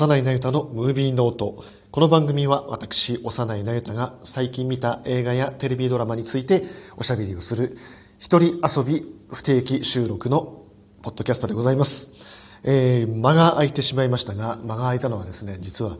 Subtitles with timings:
[0.00, 1.62] 幼いなゆたのムービーノート。
[1.90, 6.62] この番組は私、幼いなゆたが最近見た映画やテレビドラマについて
[6.96, 7.76] おしゃべりをする
[8.18, 10.64] 一人遊び不定期収録の
[11.02, 12.14] ポッドキャストでございます。
[12.64, 15.98] えー、間が空いてしまいましたが、間が空いたのはですね、実は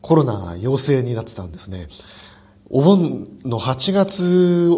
[0.00, 1.88] コロナ陽性になってたんですね。
[2.70, 4.22] お盆の8月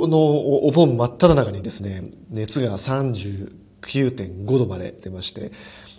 [0.09, 5.53] のお盆真っ只中にですね、熱が39.5度まで出まして、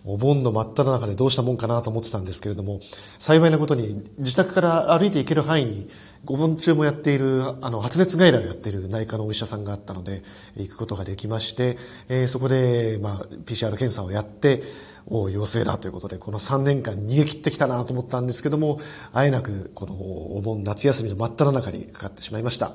[0.07, 2.79] お盆の真っ只中でどうしたもんかなと思ってたんですけれども、
[3.20, 5.89] 幸いなことに自宅から歩いて行ける範囲に、
[6.25, 10.23] お盆中もやっている、あの、発熱外来をやっている内科のお医者さんがあったので、
[10.55, 11.77] 行くことができまして、
[12.09, 14.63] えーそこで、まあ、PCR 検査をやって、
[15.09, 18.79] お陽性だということで、この3年間逃げ切ってきたなと思ったんですけども、
[19.13, 22.73] あえなく、このお盆夏休みの真っ只中にかかってしまいました。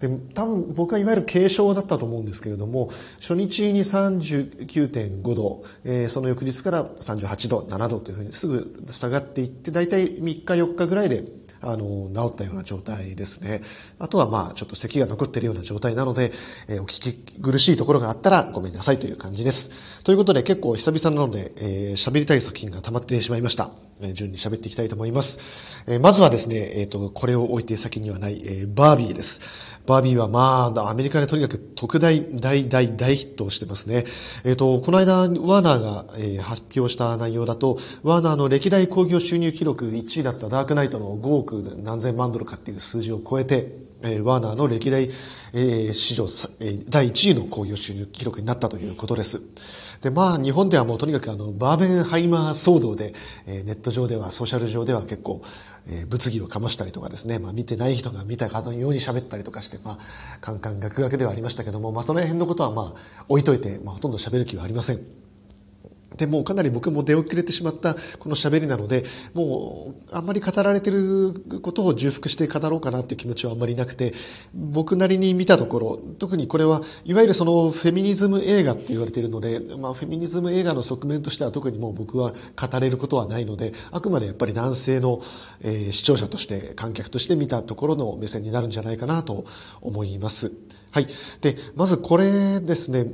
[0.00, 11.24] で多分僕はいわゆる軽症だったと思うんですけれども、初日に39.5度、えーその翌日から38度、7度というふうにすぐ下がっていって、大体3日4日ぐらいで、
[11.60, 13.62] あの、治ったような状態ですね。
[13.98, 16.32] あとはまあ、ちょっと咳が残っているような状態なので、
[16.68, 19.70] えーお聞き苦しいところがあったらごめんなさいという感じです。
[20.04, 23.70] ということで結構久々なので、えー喋りたい作品が溜まってしまいました。
[24.00, 25.40] え順に喋っていきたいと思います。
[25.86, 29.40] えまずはですね、えっ、と、これを置いて先にはない、えーバービーです。
[29.86, 34.04] バービーはまあ、アメリカでとにかく特大、大、大、大ヒットをしてますね。
[34.44, 43.68] えっ、と、この間、ワーナーが、えー発表した内容だと、ワーナーの歴代興行収入記録1位だったダークナイトの5億何千万ドルかっていう数字を超えて、
[44.02, 45.10] えーワーナーの歴代、
[45.52, 46.24] えー史上、
[46.60, 49.40] えー第1位の興行収入記録になったということです。
[50.02, 53.14] で、まあ、日本ではもうとにかくあの、バーベンハイマー騒動で、
[53.46, 55.42] えーネット上では、ソーシャル上では結構、
[55.88, 65.25] えー物議を醸したりとかですね、まあ、見てない人が見たかのように喋ったりとかして、まあ、カンカンガクガクではありましたけども、まあ、その辺のことはまあ、置いといて、まあ、ほとんど喋る気はありません。
[66.18, 69.04] で、もかなり僕も出遅れてしまったこの喋りなので、
[69.34, 74.14] もうあんまり語られてることを重複して語ろうかなっていう気持ちはあんまりなくて、
[74.54, 85.20] 僕なりに見たところ、特にこれはいわゆるそのフェミニズム映画って言われているので、まあフェミニズム映画の側面としては特にもう僕は語れることはないので、あくまでやっぱり男性の、
[85.62, 89.44] えー視聴者として、観客として見たところの目線になるんじゃないかなと
[89.80, 90.52] 思います。
[90.90, 91.08] はい。
[91.40, 93.06] で、まずこれですね、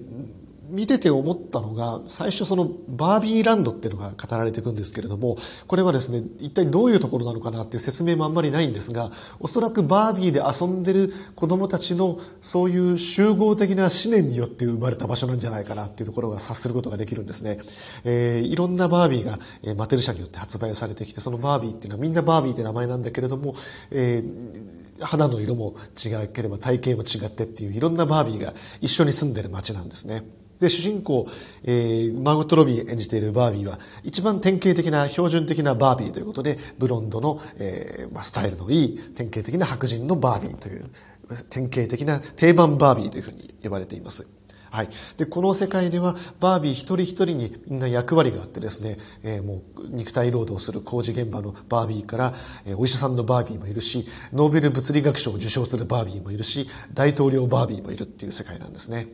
[0.73, 17.59] 見てて思ったのが、最初そのバービーランドっていうのが語られていくんですけれども、これはですね、一体どういうところなのかなっていう説明もあんまりないんですが、おそらくバービーで遊んでる子供たちのそういう集合的な思念によって生まれた場所なんじゃないかなっていうところが察することができるんですね。
[18.05, 23.55] えーいろんなバービーが、えーマテル社によって発売されてきて、そのバービーっていうのはみんなバービーって名前なんだけれども、
[23.91, 30.23] えー肌の色も違ければ体型も違ってっていういろんなバービーが一緒に住んでる街なんですね。
[30.63, 31.27] で、主人公、
[31.65, 40.89] えーマーゴット・ロビー演じているバービーは、一番典型的な、標準的なバービーということで、ブロンドの、えーまあ、スタイルのいい、典型的な白人のバービーという、
[41.51, 44.27] 典型的な定番バービーというふうに呼ばれています。
[44.71, 44.89] はい。
[45.19, 52.35] で、この世界では、バービー一人一人にみんな役割があってですね、えーもう肉体労働する工事現場のバービーから、
[52.65, 59.09] えーお医者さんのバービーもいるし、ノーベル物理学賞を受賞するバービーもいるし、大統領バービーもいるっていう世界なんですね。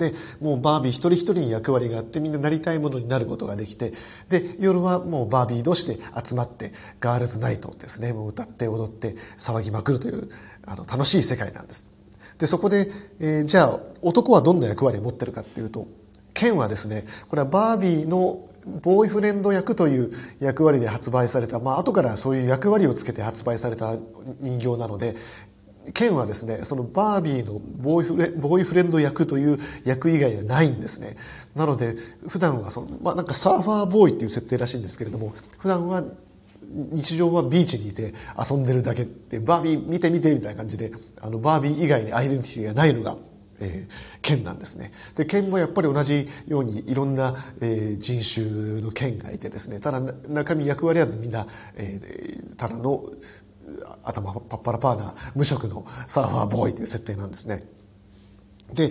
[0.00, 3.92] で、もうバービー一人一人に役割があってみんななりたいものになることができて、
[4.30, 10.28] で、夜はもうバービー同士で集まって、ガールズナイトですね、もう歌って踊って騒ぎまくるという、
[10.66, 11.86] あの、楽しい世界なんです。
[12.38, 12.90] で、そこで、
[13.20, 15.86] えーじゃあ、男はどんな役割を持ってるかっていうと、
[16.32, 18.48] ケンはですね、これはバービーの
[18.82, 23.96] ボーイフレンド役という役割で発売された、まあ、後からそういう役割をつけて発売された
[24.40, 25.16] 人形なので、
[25.94, 31.16] ケンはですね、そのバービーのボーイフレボーイフレンド役という役以外はないんですね。
[31.54, 31.96] なので、
[32.28, 36.04] 普段はその、まあ、なんかサーファーボーイっていう設定らしいんですけれども、普段は
[36.92, 43.16] 日常はビーチにいて遊んでるだけって、バービー見て見てみたいな感じで、あの、バービー以外にアイデンティティがないのが、
[43.58, 44.92] えー、剣なんですね。
[45.16, 53.04] で、剣もやっぱり同じようにいろんな、えー人種の剣がいてですね、ただ中身役割はみんな、えーただの
[54.04, 57.60] 頭パッパラパーな無職のサーファーボーイという設定なんですね。
[58.72, 58.90] で、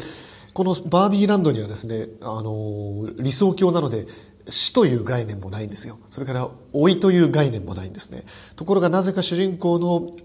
[0.53, 4.07] このバービーランドにはですね、あの、理想郷なので、
[4.49, 5.99] 死という概念もないんですよ。
[6.09, 8.23] それから、老いという概念もないんですね。
[8.55, 10.15] ところがなぜか主人公の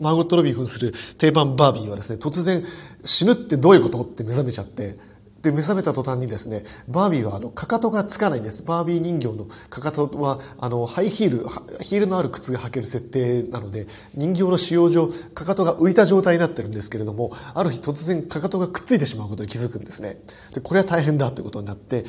[0.00, 2.62] マーゴット・ロビー扮する定番バービーはですね、突然
[3.04, 4.96] 死ぬってどういうことって目覚めちゃって、
[5.42, 8.62] で、目覚めた途端にですね、バービーはあの、かかとがつかないんです。
[8.64, 11.48] バービー人形のかかとは、あの、ハイヒール、
[11.82, 20.18] ヒールのある靴が履ける設定なので、人形の使用上、かかとが浮いた状態になってるんですけれども、ある日突然かかとがくっついてしまうことに気づくんですね。
[20.54, 22.04] で、これは大変だということになって、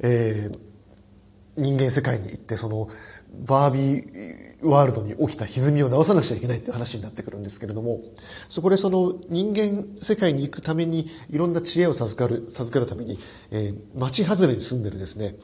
[0.00, 0.72] えー
[1.56, 2.88] 人間世界に行ってその
[3.46, 8.00] バービーワールドに起きた歪みを直さなくちゃいけないっていう話になってくるんですけれども
[8.48, 13.18] そこでその人間世界に行くためにいろんな知恵を授かる授かるために、
[13.50, 15.34] えー、町外れに住んでるですね、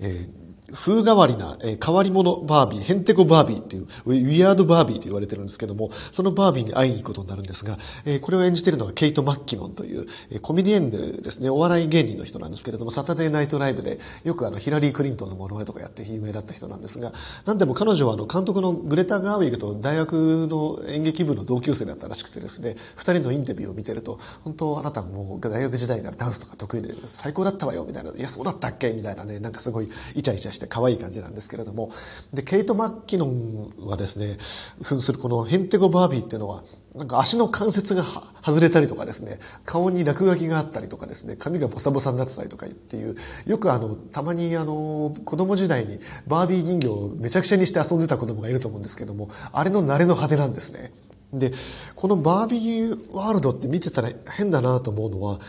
[0.00, 17.12] えー風変わりな、えー、変わり者バービー、ヘンテコバービーっていう、ウィアードバービーと言われてるんですけども、そのバービーに会いに行くことになるんですが、えー、これを演じてるのはケイト・マッキノンという、えー、コメディエンヌですね、お笑い芸人の人なんですけれども、サタデーナイトライブで、よくあの、ヒラリー・クリントンのモノマネとかやって有名だった人なんですが、
[17.46, 28.92] なんでも彼女はあの、監督のグレタ・ガーウィグと大学の演劇部の同級生だったらしくてですね、二人のインタビューを見てると、本当あなたもう大学時代からダンスとか得意で最高だったわよ、みたいな、いや、そうだったっけ？
[28.92, 31.90] みたいなね、なんかすごいイチャイチャして可愛い感じなんですけれども、
[32.32, 34.38] で、ケイト・マッキノンはですね、
[34.82, 36.62] 扮するこのヘンテゴ・バービーっていうのは、
[36.94, 38.04] なんか足の関節が
[38.44, 43.16] 外れたりとかですね、顔に落書きがあったりとかですね、髪がボサボサになってたりとかっていう、
[43.46, 50.92] よくあの、たまにあの、子供時代にバービー人形をめちゃくちゃにして遊んでた子供がいると思うんですけども、あれの慣れの派手なんですね。
[51.32, 51.52] で、
[51.94, 55.40] このバービーワールドって見てたら変だなと思うのは、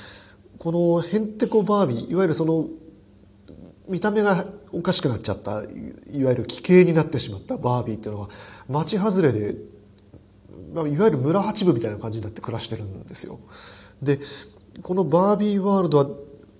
[0.59, 2.67] このヘンテコバービー、いわゆるその
[3.91, 8.29] 見た目がおかしくなっちゃったいわゆる奇形になってしまったバービーっていうのは
[8.69, 9.55] 町外れで
[10.73, 13.39] いわゆる村八部みたいな感じになって暮らしてるんですよ
[14.01, 14.19] で
[14.81, 16.07] このバービーワールドは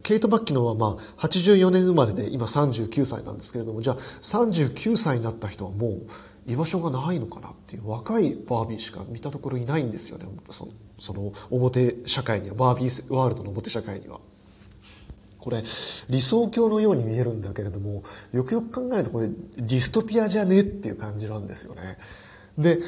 [0.04, 14.20] ケイト・マッキノはまあ84年生まれで今39歳なんですけれどもじゃあ39歳になった人はもう居場所がないのかなっていう若いバービーしか見たところいないんですよねその表社会にはバービーワールドの表社会には。
[15.42, 15.64] これ
[16.10, 21.98] 理想郷のように見えるんだけれどもよくよく考えるとこれディストピアじゃねっていう感じなんですよね。
[22.58, 22.80] で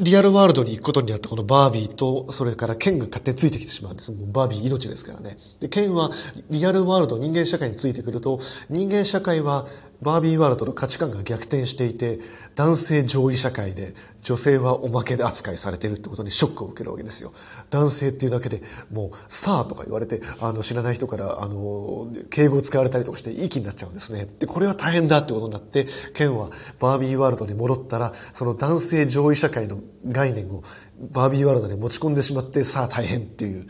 [0.00, 4.12] リアルワールドに行くことによったこのバービーと、それからケンが勝手についてきてしまうんです。
[4.12, 5.36] もうバービー命ですからね。
[5.58, 6.10] で、ケンは
[6.50, 8.38] リアルワールド、人間社会についてくると、
[8.70, 9.66] 人間社会は
[10.00, 12.20] バービーワールドの価値観が逆転していて、
[12.54, 17.32] 男性上位社会で女性はおまけで扱いされてるってことにショックを受けるわけですよ。
[17.70, 18.62] 男性っていうだけで
[18.92, 24.28] もう、さあとか言われて、あの、知らない人から、あの、敬語を使われたりとかしていい気になっちゃうんですね。
[24.38, 30.62] で、これは大変だってことになって、ケンはバービーワールドに戻ったら、その男性上位社会の概念を
[31.12, 33.66] バービーワールドに持ち込んでしまって、さあ大変っていう、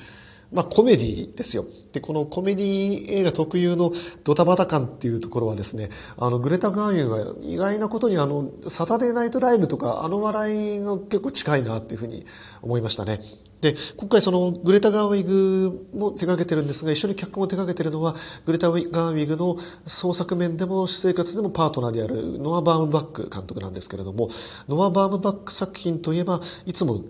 [0.53, 1.65] まあコメディですよ。
[1.93, 3.93] で、このコメディ映画特有の
[4.25, 12.25] ドタバタ感っていうところはですね、あの、グレタ・ガーユが意外なことにあの、サタデーナイトライブとかあの笑いが結構近いなっていうふうに
[12.63, 13.21] 思いましたね。
[13.61, 18.15] で、今回そのグレタ・ガーウィグも手掛けてるんですが、一緒に脚本を手掛けてるのは、
[18.47, 19.57] グレタ・ガーウィグの
[19.87, 24.31] 創作面でも私生活でもパートナーであるノア・バームバック監督なんですけれども、
[24.69, 27.03] ノア・バームバック作品といえば、いつも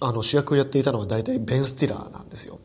[0.00, 2.60] あの主役をやっていたのは大体ベン・スティラーなんですよ。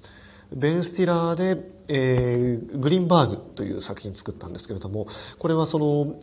[0.54, 5.08] ベン・スティラーで、えー、グリーンバーグという作品作ったんですけれども、
[5.40, 6.20] これはその、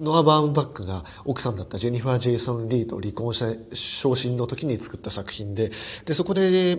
[0.00, 5.72] ノア・バームバックが奥さんだったジェニファー・ジェイソン・リーと離婚した傷心の時に作った作品で、
[6.06, 6.78] で、そこで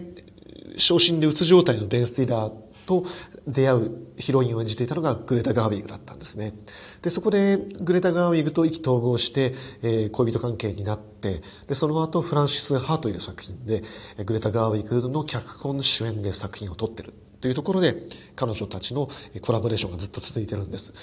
[0.77, 3.05] 昇進でうつ状態のベン・スティラーと
[3.47, 6.53] 出会うヒロインを演じていたのがグレタ・ガーウィグだったんですね。
[7.01, 13.83] で、そこでグレタ・ガーウィグと意気投合して、えー、恋人関係になって、で、その後フランシス・ハーという作品で、
[14.25, 17.95] グレタ・ガーウィグの脚本主演で作品を撮ってるというところで、
[18.35, 19.09] 彼女たちの
[19.41, 20.93] コラボレーションがずっと続いてるんです。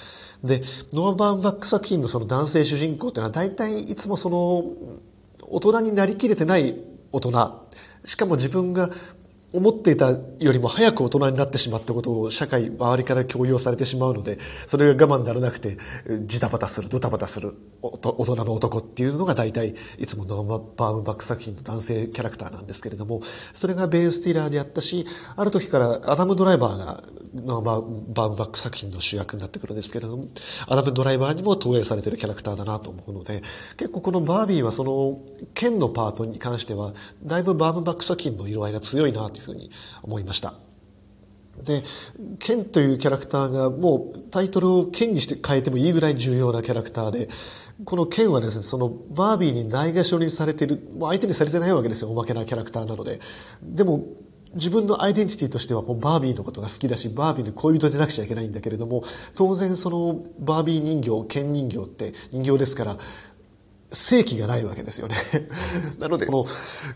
[0.43, 4.65] で、ノア・バーンバック作品のその男性主人公っていうのは大体いつもその、
[5.41, 6.75] 大人になりきれてない
[7.11, 7.67] 大人、
[8.05, 8.89] しかも自分が
[9.51, 14.37] 思っていたよりも早く大人になってしまったことを社会、周りから強要されてしまうので、
[14.67, 15.77] それが我慢ならなくて、
[16.25, 20.43] ジタバタする、ドタバタする大人の男っていうのが大体、いつもの
[20.77, 23.21] バームバック作品の男性キャラクターなんですけれども、
[23.53, 27.03] それがベン・スティラーであったし、ある時からアダム・ドライバーが、
[27.33, 30.27] のバームバック作品の主役になってくるんですけれども、
[30.67, 33.43] アダム・ドライバーにも投影されてるキャラクターだなと思うので、
[33.77, 35.21] 結構このバービーはその、
[35.53, 39.71] 剣のパートに関しては、だいぶバームバック作品の色合いが強いなというふうに
[40.03, 40.53] 思いました。
[41.63, 41.83] で、
[42.39, 47.29] ケンというキャラクターがもうタイトルをケンにして変えてもいいぐらい重要なキャラクターで、
[47.85, 53.19] このケンはですね、そのバービーにないがしろにされてる、もう相手にされてないわけですよ、おまけなキャラクターなので。
[53.61, 54.05] でも、
[54.53, 59.03] 自分のアイデンティティとしてはもうバービーのことが好きだし、バービーの恋人でなくちゃいけないんだけれども、
[59.35, 62.97] 当然そのバービー人形、ケン人形って人形ですから、
[63.91, 65.15] 正規がないわけですよね。
[65.99, 66.45] なので、この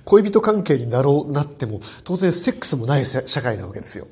[0.05, 4.07] 恋人関係になろう、なっても、当然セックスもない社会なわけですよ。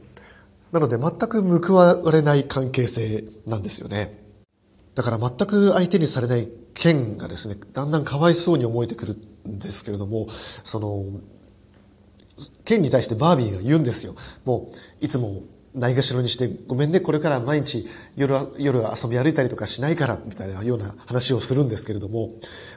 [0.71, 4.19] なので全く報われない関係性なんですよね。
[4.95, 10.27] だから全く相手にされない剣がですね、だんだんかわいそうに思えてくるんですけれども、
[10.63, 11.05] その、
[12.65, 14.15] 剣に対してバービーが言うんですよ。
[14.45, 14.71] も
[15.01, 22.29] う、いつもないがしろにしてごめんねこれから毎日夜夜遊び歩いたりとかしないからみたいなような話をするんですけれども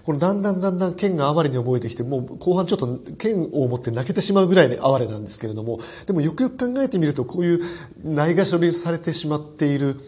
[0.05, 7.61] このだんだんだんだん剣が哀れに覚えてきてもう後半ちょっと剣を持って泣けてしまうぐらいで哀れなんですけれどもでもよくよく考えてみるとこういう
[8.05, 10.01] ないがしろにされてしまっている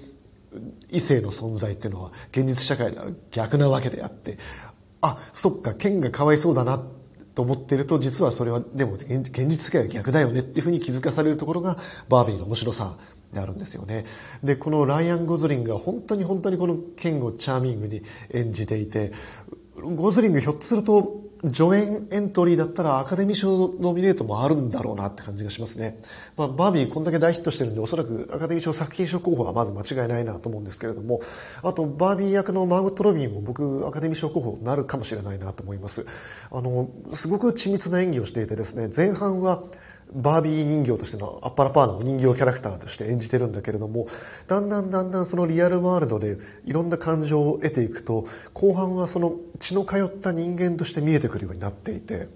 [0.91, 4.39] 異性の存在っていうのは現実社会では逆なわけであって
[5.01, 6.83] あそっか剣がかわいそうだなっ
[7.37, 11.77] と思ってると実はそれはでも現実世界は逆だよねっていうふうに気づかされるところが
[12.09, 12.97] バービーの面白さ
[13.31, 14.07] であるんですよね。
[14.43, 19.13] でこのライアン・ゴズリンが本当に本当にこの剣をチャーミングに演じていて
[19.83, 26.01] ゴズリングひょっとすると助演エントリーだったらアカデミー賞ノミネートもあるんだろうなって感じがしますね。
[26.37, 31.21] まあ、バービーこんだけ大ヒットしてるんでおそらくアカデミー賞作品賞候補はまず間違いないなと思うんですけれども、
[31.63, 36.07] あとバービー役のマーゴット・ロビーも僕アカデミー賞候補になるかもしれないなと思います。
[36.51, 39.63] あの、すごく緻密な演技をしていてですね、前半は
[40.13, 44.07] バービー人形としてのアッパラパーの人形キャラクターとして演じてるんだけれども
[44.47, 52.29] だんだんだんだんそのリアルワールドでいろんな感情を得ていくと後半はその血の通った人間として見えてくるようになっていて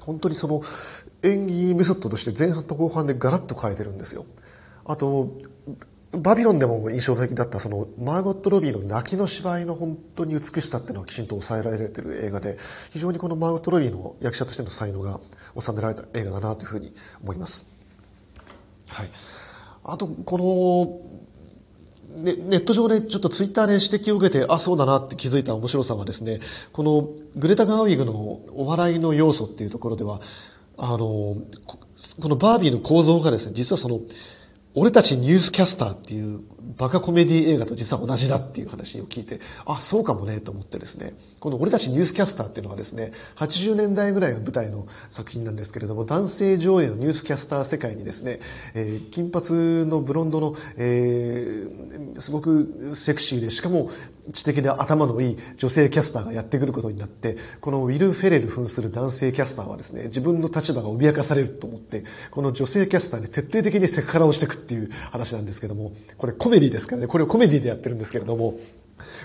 [0.00, 0.62] 本当にその
[1.22, 4.26] 演技メソッドとして前半と後半でガラッと変えてるんですよ。
[4.84, 5.30] あと
[6.18, 12.58] バビロンでも印象的だったそのマーゴット・ロビーの泣きの芝居の本当に美しさっていうのはきちんと抑えられてる映画で
[12.90, 15.20] 非常にこのマーゴット・ロビーの役者としての才能が
[15.58, 16.92] 収められた映画だなというふうに
[17.22, 17.70] 思います。
[18.88, 19.10] はい、
[19.84, 21.24] あとこの
[22.16, 26.40] ネネット上でちょっとツイッターで指摘を受けてあそうだなって気づいた面白さはですね
[26.72, 30.20] このグレタ・ガーウィグのお笑いの要素っていうところでは
[30.76, 31.38] あのこ
[32.28, 34.00] のバービーの構造がですね実はその
[34.74, 36.40] 俺たちニュースキャスターっていう
[36.76, 48.40] バカコメディ映画と実は同じだっていう話を聞いて、あ、そうかもねと思ってですね、この俺たちニュースキャスターっていうのはですね、80年代ぐらいの舞台の作品なんですけれども、男性上映のニュースキャスター世界にですね、
[48.74, 53.90] えー、金髪のブロンドの、えー、すごくセクシーで、しかも
[54.32, 68.54] 知的で頭のいい女性キャスターがやってくることになって、このウィル・フェレル扮する男性キャスターはですね、自分の立場が脅かされると思って、この女性キャスターに徹底的にセクハラをしていくっていう話なんですけども、これコメディですからね、これをコメディでやってるんですけれども、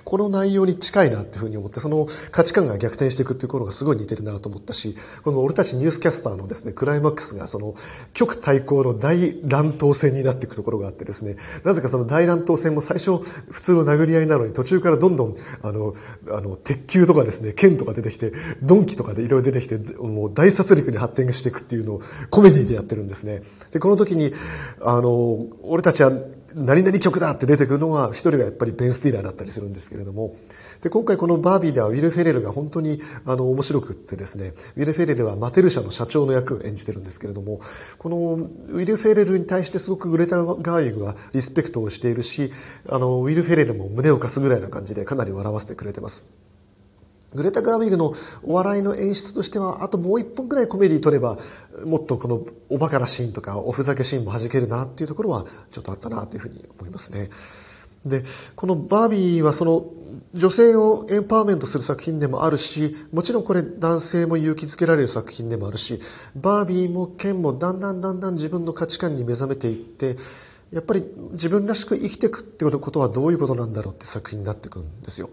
[0.03, 7.75] この内容に近いなっていうふうに思って、その価値観が逆転していくっていうころがすごい似てるなと思ったし、この俺たちニュースキャスターのですね、クライマックスがその
[8.13, 15.93] 極対抗の大乱闘戦になっていくところがあってですね、なぜかその大乱闘戦も最初普通の殴り合いなのに途中からどんどんあの、
[16.31, 18.31] あの、鉄球とかですね、剣とか出てきて、
[18.61, 23.41] 鈍器とかでいろいろ出てきて、もう大殺戮に発展していくっていうのをコメディでやってるんですね。
[23.71, 24.33] で、この時に、
[24.81, 26.11] あの、俺たちは
[26.55, 30.33] 何々曲だって出てくるのが、一人がやっぱりベン・スティーラーだったりするんですけれども、
[30.81, 37.59] で、今回このバービーではウィル・フェレルが本当にあの面白くってですね、ウィル・フェレルはマテル社の社長の役を演じてるんですけれども、
[37.97, 42.51] このウィル・フェレルに対してすごくグレタ・ガーイグはリスペクトをしているし、
[42.87, 46.29] あの、ウィル・フェレルも胸を貸すぐらいな感じでかなり笑わせてくれてます。
[47.35, 51.37] グレタ・ガーウィグのお笑いの演出としては、あともう一本くらいコメディ撮れば、
[51.85, 57.29] もっとこのおバカなシーンとかおふざけシーンも弾けるなっていうところはちょっとあったなというふうに思いますね。
[58.05, 58.23] で、
[58.55, 59.85] このバービーはその
[60.33, 65.99] 女性をエンパワーメントする作品でもあるし、もちろんこれ男性も勇気づけられる作品でもあるし、
[66.35, 70.15] バービーもケンもだんだんだんだん自分の価値観に目覚めていって、
[70.71, 75.29] やっぱり自分らしく生きていくってことはどういうことなんだろうって作品になっていくんですよ。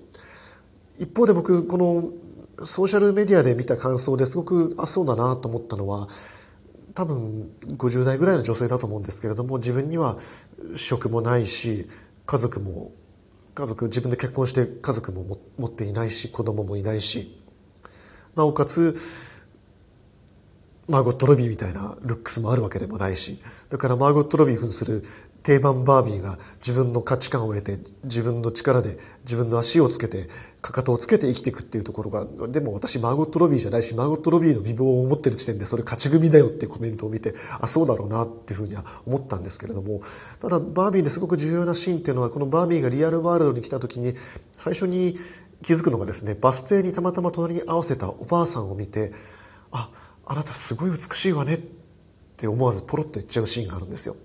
[0.98, 2.10] 一方で僕この
[2.64, 6.08] ソーシャルメディアで見た感想ですごくあそうだなと思ったのは
[6.96, 10.16] 多分50代ぐらいの女性だと思うんですけれども自分には
[10.76, 11.86] 職もないし
[12.24, 12.90] 家族も
[13.54, 17.38] 家族自分で結婚して家族も持っていないし子供もいないし
[18.34, 18.96] なおかつ
[20.88, 25.02] マーゴット・ロビーみたいなルックスもあるわけでもないしだからマーゴット・ロビー扮する
[25.46, 30.28] 定番バービーが自分の価値観を得て自分の力で自分の足をつけて
[30.60, 40.00] かかとをつけて生きていくっていうところがでも私マーゴット・ロビーじゃないしマーゴット・ロビーの美貌を持ってる時点でそれ勝ち組だよっていうコメントを見てあそうだろうなっていうふうには思ったんですけれども
[40.40, 44.14] ただバービーですごく重要なシーンっていうのはこのバービーがリアルワールドに来た時に
[44.50, 45.16] 最初に
[45.62, 49.12] 気づくのがですねバス停にたまたま隣に合わせたおばあさんを見て
[49.70, 49.90] あ
[50.24, 51.60] あなたすごい美しいわねっ
[52.36, 54.16] て思わずポロッと言っちゃうシーンがあるんですよ。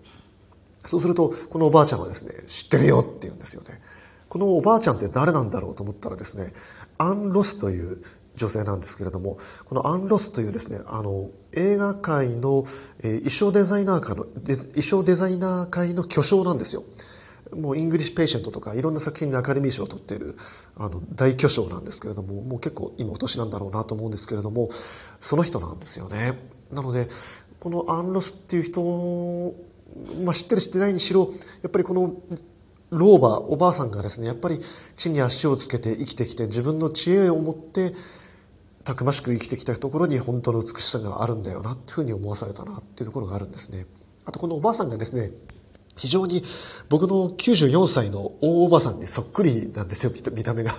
[0.86, 3.82] そうすると、このおばあちゃんはですね、知ってるよって言うんですよね。
[4.30, 6.54] このおばあちゃんって誰なんだろうと思ったらですね、
[6.98, 8.02] アン・ロスという
[8.36, 12.66] 女性なんですけれども、このアン・ロスというですね、あの、映画界の、
[13.04, 16.84] え、衣装デザイナー界の、衣装デザイナー界の巨匠なんですよ。
[17.56, 20.38] もうイングリッシュ・ペイシェントとかいろんな作品でアカデミー賞を取っている
[20.78, 24.70] あの大巨匠なんですけれどももう結構今お年なんだろうなと思うんですけれども
[25.20, 26.34] その人なんですよね
[26.72, 27.08] なので
[27.60, 28.82] このアン・ロスっていう人
[30.24, 31.30] まあ、知ってる知ってないにしろ
[31.62, 32.16] やっぱりこの
[32.90, 34.60] 老婆おばあさんがですねやっぱり
[34.98, 37.94] 地に足をつけて生きてきて自分の知恵を持って
[38.84, 43.86] たくましく生きてきたところに本当の美しさがあるんだよなっていうふうに思わされたなっていうところがあるんですね。
[44.26, 45.32] あとこのおばあさんがですね
[45.98, 46.44] 非常に
[46.90, 50.74] 僕の94歳の大おばさんにそっくりなんですよ、見た目が。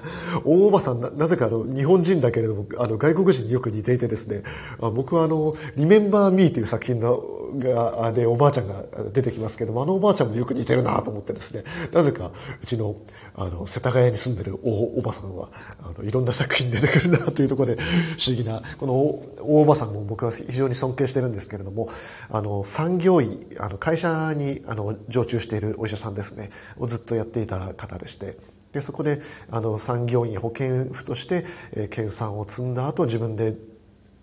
[0.45, 4.43] 大おばさんな、ぜかあの、日本人だけれども、あの、外国人によく似ていてですね、
[4.81, 7.23] 僕はあの、リメンバーミーという作品の
[7.59, 12.31] が、で、おばあちゃんが出てきますけども、あのおばあちゃんもよく似てるなと思ってですね、なぜか、
[12.63, 12.97] うちの、
[13.35, 15.49] あの、世田谷に住んでるおおばさんは、
[15.83, 21.89] あの、いろんな作品出てくるなというところで、不思議な、この大おばさんも僕は非常に尊敬してるんですけれども、
[22.31, 28.37] あの、産業医、あの、会社に、あの、常駐しているお医者さんですね、をずっとやっていた方でして、
[28.73, 33.55] で、そこで、あの、産業医保健婦として、えー、研鑽を積んだ後、自分で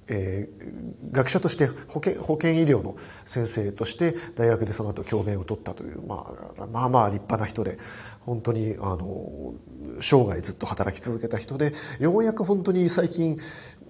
[0.09, 7.77] えー、学者として保健保健医療の先生として大学でその後教鞭を取ったという、まあ、まあまあ立派な人で
[8.21, 9.53] 本当にあの
[10.01, 13.37] 生涯ずっと働き続けた人でようやく本当に最近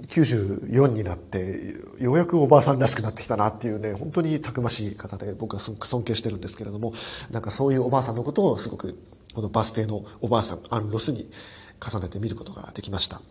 [0.07, 6.93] 94になってようやくおばあさんらしくなってきたなっていうね本当にたくましい方で僕はすごく尊敬してるんですけれども
[7.31, 8.97] なんかそういうおばあさんのことをすごく
[9.33, 11.29] このバス停のおばあさんアン・ロスに
[11.79, 13.21] 重ねてみることができました。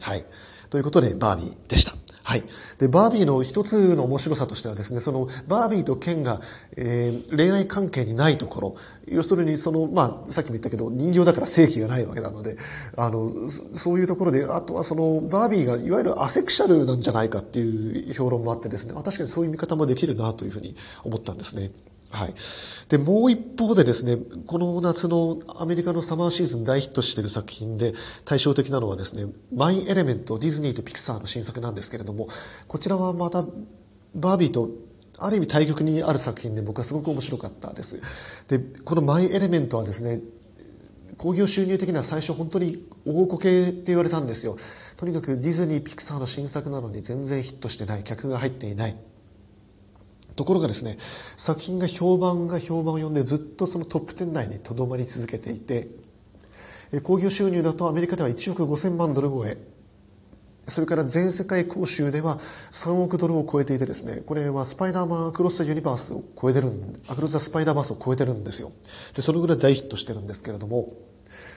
[0.00, 0.24] はい。
[0.70, 1.92] ということで、バービーでした。
[2.30, 2.44] はい。
[2.78, 6.40] で、バービーの一つの面白さとしてはですね、その、バービーとケンが、
[6.76, 8.76] えー、恋愛関係にないところ、
[9.08, 12.56] 要するに、その、まあ、さっきも言ったけど、人形だから正規がないわけなので、
[12.96, 13.32] あの、
[13.74, 21.72] そういうところで、あとはその、バービーがいわゆるアセクシャルなんじゃないかっていう評論もあってですね、確かにそういう見方もできるなというふうに思ったんですね。
[22.10, 22.34] はい。
[22.88, 32.28] で、もう一方でですね、この夏のアメリカのサマーシーズン大ヒットしている作品で対照的なのはですね、マイ・エレメント、ディズニーとピクサーの新作なんですけれども、
[32.66, 33.46] こちらはまた
[34.14, 34.70] バービーと
[35.18, 38.00] ある意味対極にある作品で僕はすごく面白かったです。
[38.48, 40.20] で、このマイ・エレメントはですね、
[41.16, 44.56] 興行収入的には最初本当に大こけって言われたんですよ。
[44.96, 48.96] とにかくディズニー、ピクサーの新作なのに全然ヒットしてない、客が入っていない。
[50.36, 50.98] ところがですね
[51.36, 55.88] 作品が評判が評判を呼んでずっとそのトップ10内にとどまり続けていて
[57.02, 59.58] 興行収入だとアメリカでは1億5000万ドル超え
[60.70, 62.38] それから全世界興収では
[62.70, 66.70] 3億ドルを超えていてですね、これはスパイダーマンアクロス・ザ・ユニバースを超えてる
[67.08, 68.72] アクロス・ザ・スパイダーバースを超えてるんですよ。
[69.14, 70.92] で、そのぐらい大ヒットしてるんですけれども、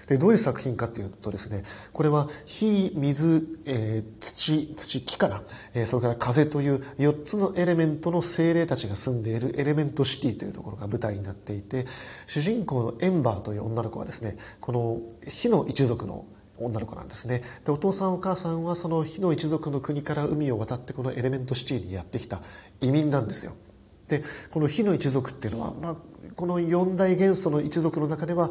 [0.07, 1.63] でどういう作品かというとですね
[1.93, 11.85] これは火水、えー、土土木から、えー、それから風という4つのエレメントの精霊たちが住んでいるエレメントシティというところが舞台になっていて
[12.27, 16.25] 主人公のエンバーという女の子はですねこの火の一族の
[16.57, 17.41] 女の子なんですね。
[17.65, 22.41] でお父さんお母さんはその火の一族の国から海を渡ってこのエレメントシティにやってきた
[22.79, 23.53] 移民なんですよ。
[24.07, 25.95] でこの火の一族っていうのは、まあ、
[26.35, 28.49] この四大元素の一族の中では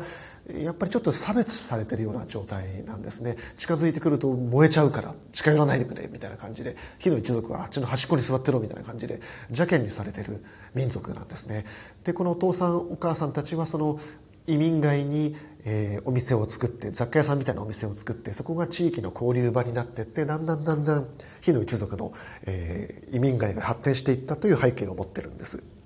[0.55, 3.37] やっぱりちょっと差別されてるような状態なんですね。
[3.57, 11.65] 近づいてくると燃えちゃうから近寄らないでくれみたいな感じで火の一族はあっちの端っこに座ってろみたいな感じで邪険にされてる民族なんですね。
[12.05, 13.99] でこのお父さんお母さんたちはその
[14.47, 21.07] 移民街に、えー、お店を作って雑貨屋さんみたいなお店を作ってそこが地域の交流場になってってだんだんだんだん
[21.41, 22.13] 火の一族の、
[22.47, 25.82] えー、移民街が発展していったという背景を持ってるんです。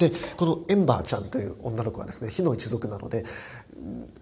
[0.00, 3.24] でこのエンバーちゃんという女の子はですね火の一族なので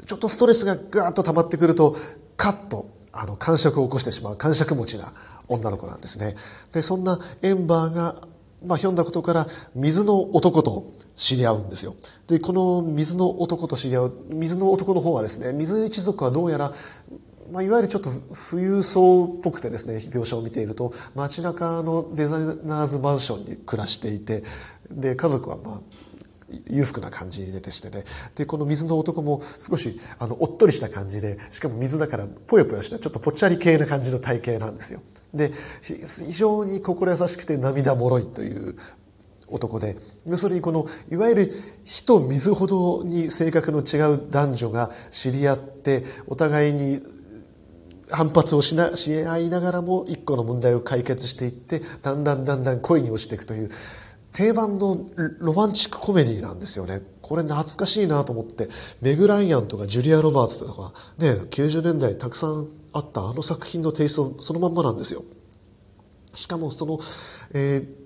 [0.05, 1.97] ちょっとストレスがガーッと溜まってくると
[2.37, 5.15] カッとあの感触を起こしてしまう感触持ちな
[5.49, 6.35] 女の子なんですね
[6.73, 8.17] でそんなエンバーが
[8.65, 11.95] まあ、読んだことから水の男と知り合うんですよ。
[12.27, 16.73] で、この水の男と知り合う、水の男の方はですね、水一族はどうやら、
[17.53, 18.11] まあ、いわゆるちょっと
[18.51, 24.45] 富裕層っぽくてですね、描写を見ていると、街中のデザイナーズマンションに暮らしていて、
[24.91, 25.81] で、家族はまあ、
[26.67, 28.05] 裕福な感じでしてね。
[28.35, 35.01] で、この水の男も少し、あの、おっとりした感じで、しかも水だからぽよぽよした、ちょっとぽっちゃり系な感じの体型なんですよ。
[35.35, 38.77] で、非常に心優しくて涙もろいという
[39.49, 41.53] 男で、要するにこの、いわゆる
[41.85, 47.03] 火と水ほどに性格の違う男女が知り合って、お互いに
[48.11, 53.71] 反発をしな、し合いながらも一個の問題を解決していって、だんだんだんだん恋に落ちていくという、
[54.33, 55.07] 定番の
[55.41, 57.03] ロマンチックコメディなんですよね。
[57.23, 58.69] これ懐かしいなと思って、
[59.03, 65.23] メグ・ライアンとかジュリア・ロバーツとか、ね、90年代たくさんあったあの作品のテイストそのまんまなんですよ。
[66.35, 67.01] しかもその、
[67.53, 67.98] えー、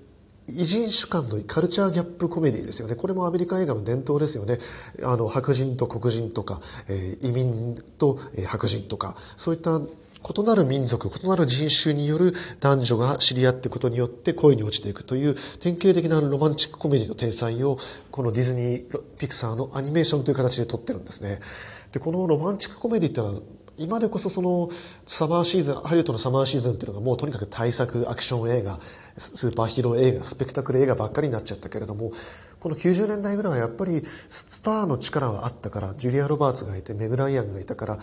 [0.56, 2.94] 異人種間のカルチャーギャップコメディですよね。
[2.94, 4.58] これもアメリカ映画の伝統ですよね。
[5.02, 17.76] あの、白人と黒人とか、えー、移民と、えー、白人とか、そういった異なる民族、異なる人種による男女が知り合っていくことによって恋に落ちていくという典型的なロマンチックコメディの体裁を
[18.10, 21.40] このディズニーピクサーのアニメーションという形で撮ってるんですね。
[21.90, 23.40] で、このロマンチックコメディっていうのは
[23.78, 24.70] 今でこそその
[25.06, 28.78] サマーシーズン、ハリウッドのサマーシーズンっていうのがもうとにかく大作アクション映画、
[29.16, 32.12] スーパーヒーロー映画、スペクタクル映画ばっかりになっちゃったけれども、
[32.60, 37.98] この90年代ぐらいはやっぱりスターの力はあったから、ジュリア・ロバーツがいて、メグライアンがいたから、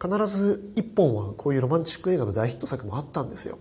[0.00, 3.58] 必ず一本はこういうロマンチック映画の大ヒット作もあったんですよ。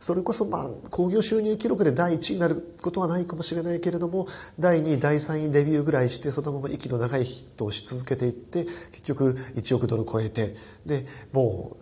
[0.00, 4.26] それこそまあ興行収入記録で第1位になることはないかもしれないけれども
[4.58, 10.54] 第2位第3位デビューぐらいしてそのまま息の長いヒットをし続けていって結局1億ドル超えて
[10.86, 11.76] でも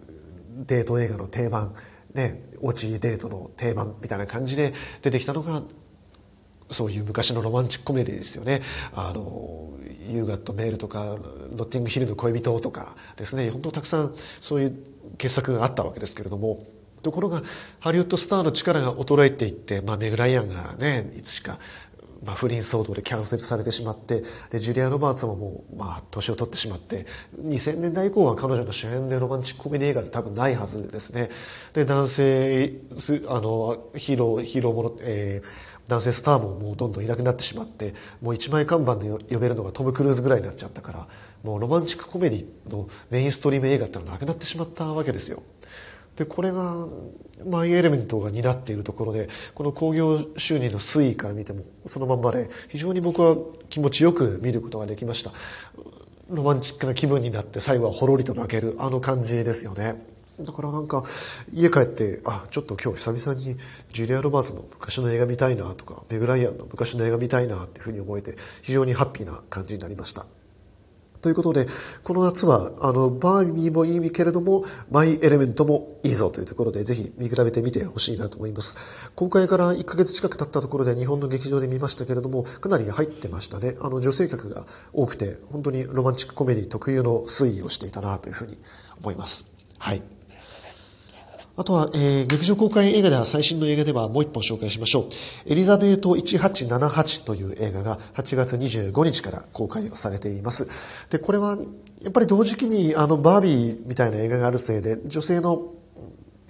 [0.60, 1.74] うデート映画の定番
[2.16, 5.62] ねオチデートの定番みたいな感じで出てきたのが
[6.68, 8.62] そういう昔のロマンチックコメディですよね。
[8.92, 9.70] あの、
[10.10, 11.18] ユーガット・メールとか、ノ
[11.58, 14.76] ッティングヒルの恋人とかですね、本当たくさんそういう
[15.16, 16.66] 傑作があったわけですけれども、
[17.02, 17.42] ところが、
[17.78, 21.60] ハリウッドスターの力が衰えていって、まあ、メグライアンがね、いつしか、
[22.26, 27.06] まあ、不倫騒動でキャンセルされてしまって、で、ジュリア・ロバーツももう、まあ、年を取ってしまって、
[27.40, 31.30] 2000年代以降は彼女の主演でロマンチックコメディ映画って多分ないはずですね。
[31.72, 32.72] で、男性、
[33.28, 41.08] あの、ヒーロー、ヒーローもの、えー、男性スターももうどんどんいなくなってしまってもう一枚看板で呼べるのがトム・クルーズぐらいになっちゃったから
[41.44, 45.44] もうロマンチックコメディのメインストリーム映画ってのはなくなってしまったわけですよ。
[46.16, 46.86] で、これが、
[47.44, 53.36] マイエレメントが担っているところで、この興行収入の推移から見ても、そのまんまで、非常に僕は
[53.68, 55.32] 気持ちよく見ることができました。
[56.30, 60.02] ロマンチックな気分になって、最後はほろりと泣ける、あの感じですよね。
[60.40, 61.04] だからなんか、
[61.52, 63.56] 家帰って、あ、ちょっと今日久々に
[63.90, 70.26] ジュリア・ロバーツの昔の映画見たいなとか、メグライアンの昔の映画見たいなっていうふうに思えて、非常にハッピーな感じになりました。
[71.26, 71.66] ということで、
[72.04, 79.10] この夏は、あの、バーミーもいいけれども、マイエレメントもいいぞというところで、ぜひ見比べてみてほしいなと思います。
[79.16, 83.74] 公開から1ヶ月近く経ったところで日本の劇場で見ましたけれども、かなり入ってましたね。
[83.80, 88.56] あの、女性客が多くて、本当にロマンチックコメディ特有の推移をしていたなというふうに
[89.00, 89.50] 思います。
[89.78, 90.15] はい。
[91.58, 95.08] あとは、えー、劇場公開映画では最新の映画ではもう一本紹介しましょ
[95.46, 95.52] う。
[95.52, 100.68] エリザベート1878という映画が8月25日から公開をされています。
[101.08, 101.56] で、これは
[102.02, 105.72] やっぱり同時期にあのバービーみたいな映画があるせいで女性の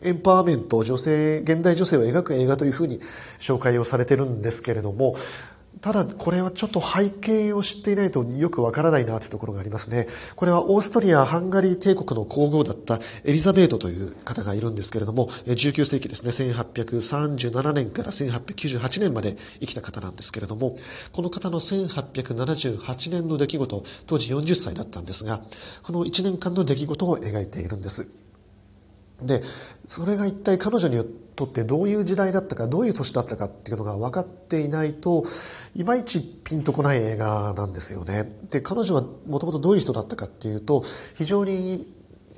[0.02, 3.00] エンパワーメント、女性、現代女性を描く映画というふうに
[3.38, 5.14] 紹介をされてるんですけれども、
[5.80, 10.06] ただこれはちょっと背景を知っていないとよくわからないなというところがありますね。
[10.34, 20.76] これはオーストリア・ハンガリー帝国の皇后だったエリザベートという方がいるんですけれども、19世紀ですね、1837年から1898年まで生きた方なんですけれども、
[21.12, 25.42] この方の1878年の出来事、当時40歳だったんですが、
[25.82, 28.08] この1年間の出来事を描いているんです。
[29.22, 29.42] で、
[29.86, 31.04] それが一体彼女に
[31.36, 35.24] とってどういう時代だったか、どういう年だったかっていうのが分かっていないと、
[35.74, 38.30] いまいちピンとこない映画なんですよね。
[38.50, 41.86] で、彼女はもともとどういう人だったかっていうと、非常に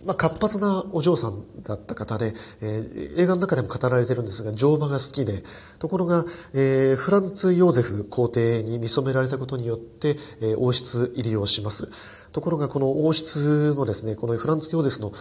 [0.05, 5.43] まあ、活発なお嬢さんだった方で、えー、映画の中でも語られてるんですが、乗馬が好きで、
[5.79, 11.91] ところが、えー、フランツ・ヨーゼフ皇帝に見初められたことによって、えー、王室入りをします。
[12.33, 15.12] ところがこの王室のですね、このフランツ・ヨーゼフの、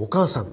[0.00, 0.46] お母さん、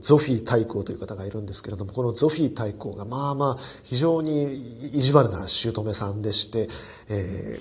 [0.00, 4.52] ゾフィー大公という方がいるんですけれども、このゾフィー大公がまあまあ非常に
[4.94, 6.68] 意地悪な姑さんでして、
[7.08, 7.60] え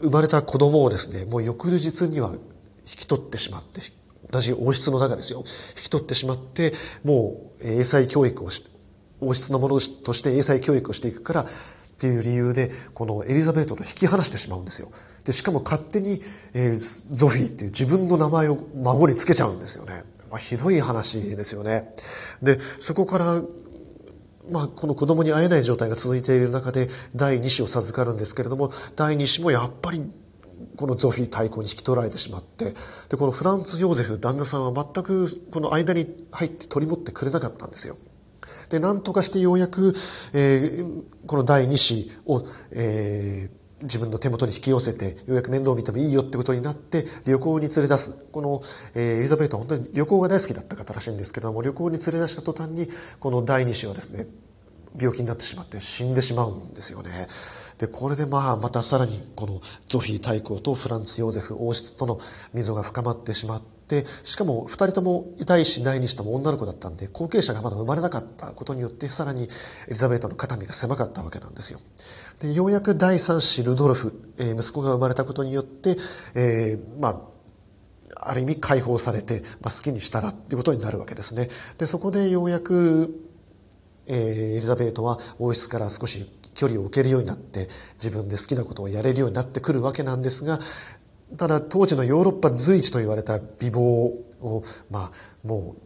[0.00, 2.38] ー、生まれた子供をですね、もう翌日には引
[2.84, 3.80] き取ってしまって、
[4.30, 5.42] 同じ王室の中ですよ、
[5.76, 6.72] 引き取ってしまって、
[7.04, 8.64] もう英才教育をし、
[9.20, 11.46] 王室のものとして英才教育をしていくから、
[11.98, 14.88] っていう理由で、このエリザベートと引き離してしまうんですよ。
[15.24, 16.22] で、しかも勝手に、
[16.54, 20.04] えー、ゾフィーっていう自分の名前を孫につけちゃうんですよね。
[20.30, 21.92] まあ、ひどい話ですよね。
[22.40, 23.42] で、そこから、
[24.48, 30.08] まあ、この子供に会えない状態が続いている中で、第2子を授かるんですけれども、第2子もやっぱり、
[30.76, 32.74] このゾフィー対抗に引き取られてしまって、
[33.08, 37.96] で、このフランツ・ヨーゼフ旦那さんは全くこの間に入って取り持ってくれなかったんですよ。
[38.68, 39.94] で、なんとかしてようやく、
[40.32, 48.12] えー、この第2子を、えー、自分の手元に引き寄せて、ようやく面倒を見てもいいよってことになって、旅行に連れ出す。
[48.32, 48.62] この、
[48.94, 52.88] えー、エリザベートは本当に旅行が大好きだった方らしいんですけども、旅行に連れ出した途端に、
[53.20, 54.26] この第二子はですね、
[54.98, 57.28] 病気になってしまって死んでしまうんですよね。
[57.78, 62.18] で、これでまあ、またさらにこのゾフィー大公とフランツ・ヨーゼフ王室との
[62.52, 69.48] 溝が深まってしまって、しかも二人とも痛いしないにしても女の子だったんで、後継者がまだ生まれなかったことによって、さらにエ
[69.90, 71.78] リザベートの肩身が狭かったわけなんですよ。
[72.40, 75.96] で、ようやく第三子ルドルフ、えー、息子が生まれたことによって、
[76.34, 77.20] えー、まあ、
[78.20, 81.48] ある意味解放されて、まあ、好きにしたらっていうことになるわけですね。
[81.78, 83.14] で、そこでようやく、
[84.08, 84.16] えー、
[84.52, 86.28] エリザベートは王室から少し
[86.58, 90.58] 距離を置けるようになって自分で好きなことをやれるようになってくるわけなんですが
[91.36, 95.76] ただ当時のヨーロッパ随一と言われた美貌をまあも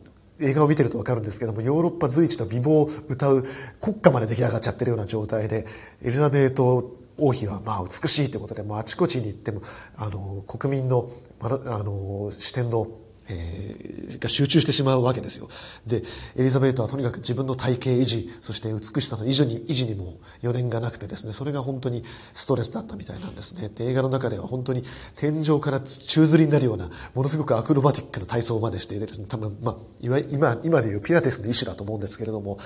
[0.40, 3.44] う映画を見てると分かるんですけどもヨーロッパ随一の美貌を歌う
[3.82, 5.66] 国歌まで出来上がっちゃってるような状態で
[6.02, 9.60] エリザベート王妃はまあ美しいということでもうあちこちに行っても
[9.96, 12.88] あの国民のあの視点の
[13.32, 15.48] えー、が集中してしまうわけですよ。
[15.86, 16.02] で、
[16.36, 23.68] エリザベートはとにかく自分の体型維持、そして美しさの維持に維持にも余念がなくてですね、それが本当にストレスだったみたいなんですね。
[23.68, 24.82] で、映画の中では本当に
[25.16, 30.18] 天井から宙吊りになるような、ものすごくアクロバティックな体操までしていてですね、多分、まあ、今、
[30.62, 32.58] 今でいうピラティスの一種だと思うんですけれども、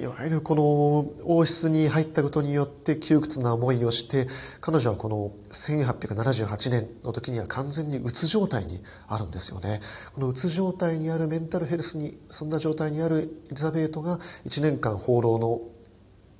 [0.00, 4.26] いわゆるこの王室に入ったことによって窮屈な思いをして
[4.60, 9.80] 彼女はこの1878年の時には完全にうつ状態にあるんですよね。
[10.14, 15.60] このうつ状態にあるメンタルヘルスにそんな状態にあるエリザベートが1年間放浪の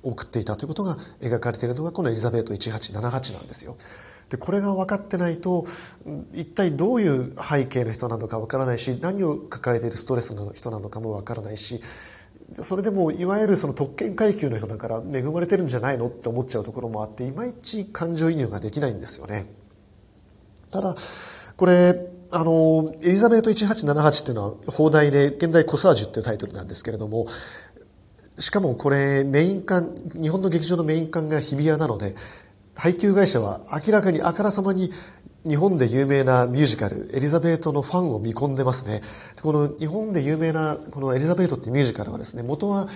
[0.03, 3.75] 送っていたということが描かれているのがこのエリザベート1878なんですよ。
[4.29, 5.65] でこれが分かってないと
[6.33, 11.81] 一体どういう背景の人なのか分からないし何を抱えているストレスの人なのかも分からないし
[12.55, 19.45] それでもいわゆるその特権階級の人だから恵まれてるんじゃないのって思っちゃうところもあっていまいち感情移入ができないんですよね。
[20.71, 20.95] ただ
[21.55, 21.95] これ
[22.31, 27.27] あのエリザベート1878っていうのは放題で現代コサージュっていうタイトルなんですけれども
[28.39, 32.15] しかもこれメイン館日本の劇場のメイン館が日比谷なので
[32.73, 34.91] 配給会社は明らかにあからさまに
[35.47, 39.01] 日本で有名なミュージカル、エリザベートのファンを見込んでますね。
[39.41, 42.87] この日本で有名なこのエリザベートってミュージカルはですね、元は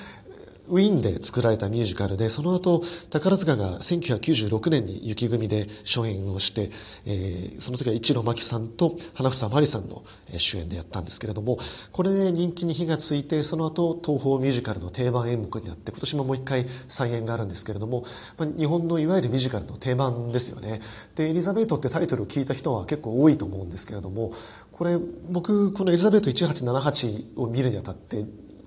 [0.67, 6.71] ウィーンで作られたミュージカルで、その後、宝塚が1996年に雪組で初演をして、
[7.05, 10.03] えー、その時は一路真紀さんと花房真理さんの
[10.37, 11.57] 主演でやったんですけれども、
[11.91, 18.03] これで人気に火がついて、その後、東宝ミュージカルの定番演目になって、今年ももう一回再演があるんですけれども、
[18.37, 20.81] まあ、日本のいわゆるミュージカルの定番ですよね。
[21.15, 24.31] で、エリザベートってタイトルを聞いた人は結構多いと思うんですけれども、
[24.71, 24.97] これ、
[25.29, 28.25] 僕、このエリザベート1878を見るにあたって、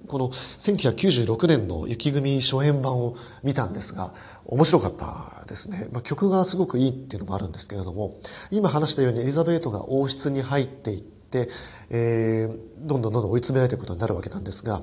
[0.09, 4.13] この1996年の雪組初演版を見たんですが、
[4.47, 5.89] 面白かったですね。
[5.93, 8.17] まあ、曲がすごくいいっていうのもあるんですけれども、
[8.51, 11.49] 今話したようにエリザベートが王室に入っていって、
[11.91, 14.83] えー、どんどんどんどん追い詰められていくことになるわけなんですが、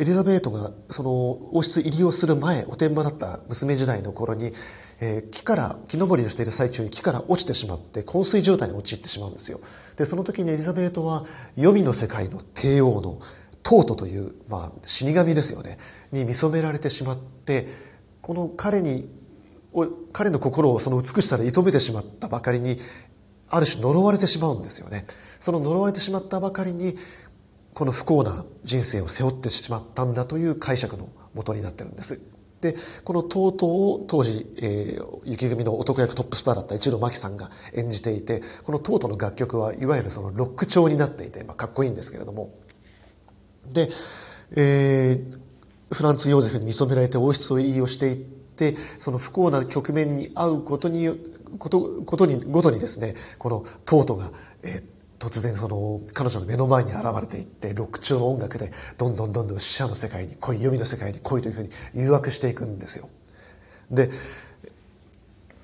[0.00, 4.52] エリザベートがその王室入りをする前、お天場だった娘時代の頃に、
[4.98, 9.60] えー、木から、木登りをしている最中に木から落ちてしまって、昏睡状態に陥ってしまうんですよ。
[9.96, 13.20] で、その時にエリザベートは、黄泉の世界の帝王の
[13.70, 15.78] トートという、まあ、死神ですよね。
[16.10, 17.68] に見初められてしまって
[18.20, 19.08] この彼に
[20.12, 22.78] 彼の心をその美しさで射止めてしまったばかりに
[23.48, 25.04] ある種呪われてしまうんですよね。
[25.38, 26.96] その呪われてしまったばかりに
[27.72, 32.20] この不幸な人生を背負ってしまったんだという解釈のもとになってるんです。
[32.60, 42.52] でこのトートを当時、えー、雪組の男役トップスターだった一度真紀さんが演じていてこのトートの楽曲はいわゆるそのロック調になっていて、まあ、かっこいいんですけれども
[43.66, 43.88] で、
[44.56, 51.08] えー、フランツ・ヨーゼフに見初められて王室を言いをしていってその不幸な局面に遭うことに
[51.58, 54.30] ことことにごとにですねこのトートが、
[54.62, 63.08] えー、突然その彼女の目の前に現れていってロック調の音楽でどんどんどんどん死者の世界に来い読みの世界に来いというふうに誘惑していくんですよ。
[63.90, 64.10] で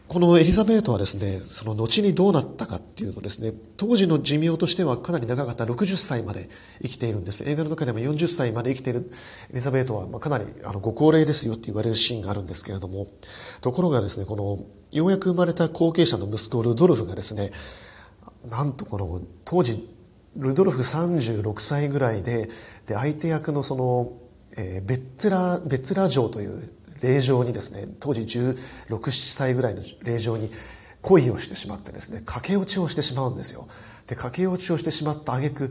[0.09, 6.49] このエリザベートはですね、その後にどうなったかっていうのですね、当時の寿命としてはかなり長かった60歳まで
[6.81, 7.43] 生きているんです。
[7.45, 9.11] 映画の中でも40歳まで生きている
[9.51, 13.09] エリザベートは、まあ、かなりあのご高齢ですよって言われるシーンがあるんですけれども、
[13.61, 17.51] ところがですね、このようやく生まれた後継者の息子ルドルフがですね、
[18.49, 19.89] なんとこの当時
[20.37, 22.49] ルドルフ36歳ぐらいで、
[22.87, 24.13] で相手役のその、
[24.57, 28.57] えー、ベッツラ、ベッツラ城という霊場にですね当時16、
[28.89, 30.51] 7歳ぐらいの霊場に
[31.03, 33.69] 恋をしてしまってですね駆け落ちをしてしまうんですよ。
[34.07, 35.71] で駆け落ちをしてしまった挙句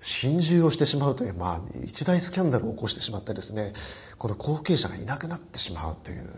[0.00, 3.72] 心中をしてしまうという、まあ、一大スキャンダルを起こしてしまってですね
[4.18, 6.28] この後継者がいなくなってしまうという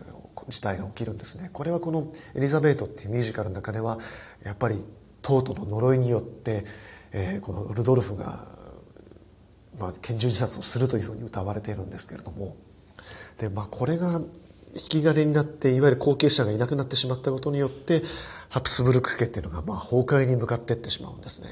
[0.47, 1.49] 事態が起きるんですね。
[1.51, 3.99] これはこの「エリザベート」っていうミュージカルの中では
[4.43, 4.85] やっぱり
[5.21, 6.65] トートの呪いによって、
[7.11, 8.47] えー、このルドルフが、
[9.77, 12.55] まあ、拳銃自殺をするというふうに歌われているんですけれども
[13.39, 14.21] で、まあ、これが
[14.73, 18.03] 引き金になっていわゆる後継者がいなくなってしまったことによって
[18.49, 21.47] ハプスブルク家っていうのがまあ崩壊に向かっていってしまうんですね。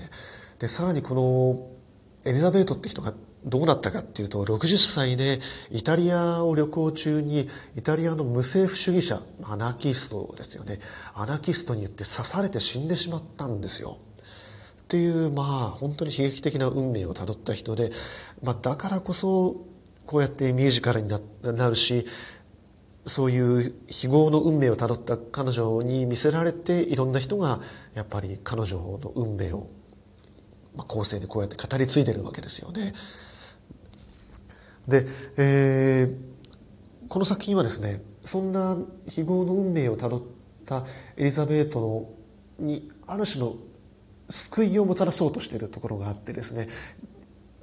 [0.60, 3.14] でさらにこのエリザベートって人が
[3.46, 5.40] どうなったかっていうと60歳で
[5.72, 10.80] イタリアを旅行中にイタリアの無政府主義者アナキストですよね。
[11.16, 13.98] アナキストによって刺されて死んでしまったんですよ。
[14.82, 17.92] っていうまあ本当に悲劇的な運命をたどった人で、
[18.42, 19.67] まあ、だからこそ
[20.08, 22.08] こうやってミュージカルになるし
[23.06, 27.62] そういう非業の運命をたどった彼女に見せられていろんな人が
[27.94, 29.68] やっぱり彼女の運命を、
[30.76, 32.94] まあ、後世でこうやって語り継いでるわけですよね。
[34.88, 35.06] で、
[35.38, 40.22] えー、この作品はですねそんな非業の運命をたどっ
[40.66, 40.86] た
[41.18, 41.80] エリザベート
[42.60, 43.56] のにある種の
[44.30, 46.68] 救いをもたらそうとしているところがあってですね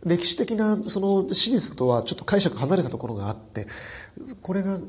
[0.05, 3.67] 歴史的なその史実とはちょっと解釈離れたところがあって
[4.43, 4.81] これが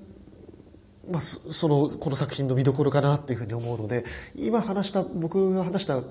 [1.09, 6.01] まあ、そのこの作品の見どころかなというふうに思うので今話した僕が話したエ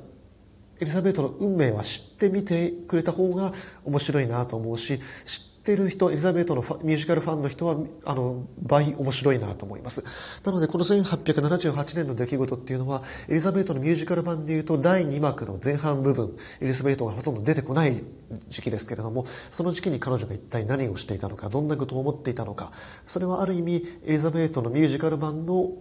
[0.85, 3.53] リザベートの運命は知ってみてくれた方が
[3.85, 10.05] 面白いなと思うし知ってる人、エリザベートのミュージカルファンの人は、あの、倍面白いなと思います。
[10.44, 18.05] なので、この1878年の出来事っていうのは、エリザベートのミュージカル版でいうと、第2幕の前半部分、エリザベートがほとんど出てこない
[18.48, 22.70] 時期ですけれども、その時期に彼女が一体何をしていたのか、どんなことを思っていたのか、
[23.07, 25.72] それはある意味、エリザベートのミュージカル版の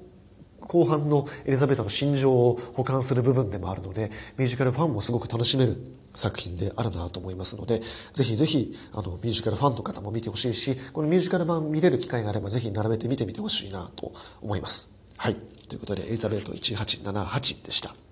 [0.67, 5.77] 後半のエリザベートの心情を補完する部分でもあるので、ミュージカルファンもすごく楽しめる
[6.15, 7.81] 作品であるなと思いますので、
[8.13, 14.95] ぜひぜひ、あの、ミュージカルファンの方も見てほしいし、このミュージカル版見れる機会があれば、ぜひ並べて見てみてほしいなと思います。
[15.17, 15.35] はい。
[15.69, 18.02] ということで、エリザベート1878でした。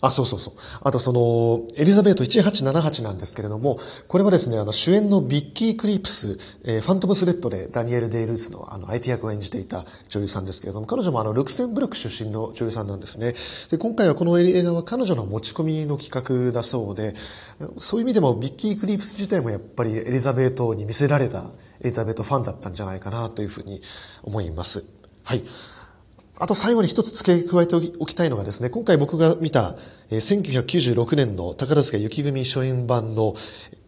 [0.00, 0.54] あ、そうそうそう。
[0.82, 3.78] あとその、エリザベート1878なんですけれども、
[4.08, 13.34] これはですね、あの、主演のビッキー・クリープス、えー、ファントムスレッドでダニエル・デイ・ルースのあの、相手役を演じていた女優さんですけれども、彼女もあの、ルクセンブルク出身の女優さんなんですね。
[13.70, 17.14] で、今回はこの映画は彼女の持ち込みの企画だそうで、
[17.78, 21.46] そういう意味でもビッキー・クリープス自体もやっぱりエリザベートに見せられた
[21.80, 23.80] エリザベートファンだったんじゃないかなというふうに
[24.22, 24.84] 思います。
[25.22, 25.42] はい。
[26.38, 29.74] あと最後に一つ付け加えておきたいのがですね、今回僕が見た、
[30.10, 33.34] え1996年の宝塚雪組初演版の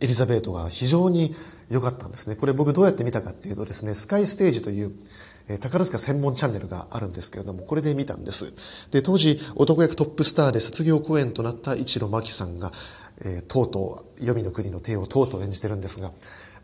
[0.01, 1.35] エリザベートが非常に
[1.71, 2.37] 良かったんですね。
[2.37, 4.93] これ僕どうやって見たかっていうとですね、スカイステージという、
[5.49, 8.55] え宝塚専門チャンネルがあるんですけれども、これで見たんです。
[8.91, 12.73] で、当時男役トップスターで卒業公演となった一路真希さんが、
[13.25, 16.13] えー、とうとう、黄泉の国の帝をとうとう演じてるんですが、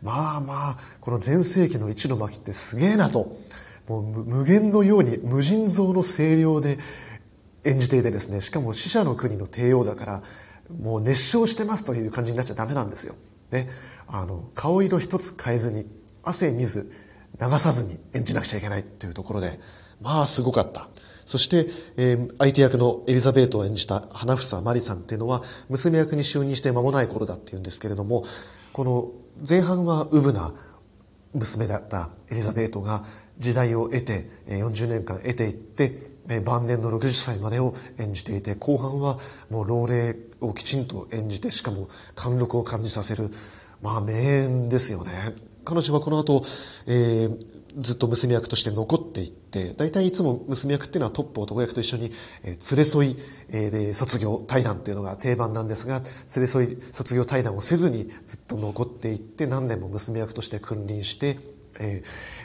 [0.01, 3.35] まあまあ、この全盛期の一路真希ってすげえなと。
[3.87, 6.77] もう無限のように無尽蔵の声量で
[7.63, 10.23] 演じていてですねしかも死者の国の帝王だから
[10.79, 13.15] もう熱唱してますという感じになっちゃダメなんですよ。
[13.51, 13.69] ね、
[14.07, 15.85] あの顔色一つ変えずに
[16.23, 16.91] 汗見ず
[17.39, 19.59] 流さずに演じなくちゃいけないっていうところで
[20.01, 20.89] まあすごかった。
[21.25, 21.65] そして、
[21.97, 28.25] えー、相手役のエリザベートを演じた花房まりさんっていうのは娘役に就任して間もない頃だっていうんですけれども
[28.73, 29.11] この
[29.47, 30.53] 前半はウブな
[31.33, 33.03] 娘だったエリザベートが
[33.39, 35.93] 時代を得て40年間得ていって
[36.41, 39.17] 晩年の60歳までを演じていて後半は
[39.49, 43.29] もう老齢をきちんと演じてしかも貫禄を感じさせる
[43.81, 45.11] まあ名演ですよね。
[45.65, 46.43] 彼女はこの後、
[46.85, 47.45] えー、
[47.77, 52.11] ずっと娘役として残っていって大体いつも娘役っていうのはトップ男役と一緒に、
[52.43, 53.17] えー、連れ添い、
[53.49, 56.01] えー、で卒業対談というのが定番なんですが
[56.35, 61.37] 連れ添い卒業対談をせずにずっと残っていって何年も娘役として君臨して
[61.79, 62.03] え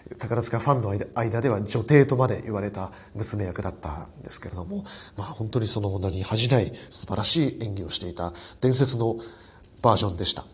[0.09, 4.85] ー、宝塚ファンの間では女帝とまで言われた娘役だったんですけれども、
[5.17, 9.17] まあ、本当にその名に恥じない素晴らしい演技をしていた伝説の
[9.83, 10.45] バージョンでした。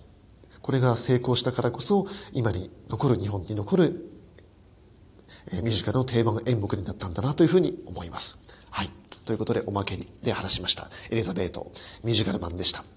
[0.62, 4.10] これが成功したからこそ今に残る日本に残る、
[5.52, 8.56] えー、ミュージカルの定番演目になったんだなというふうに思います。
[8.70, 8.90] はい。
[9.24, 10.90] ということでおまけで話しました。
[11.10, 11.70] エリザベート
[12.02, 12.95] ミュージカル版でした。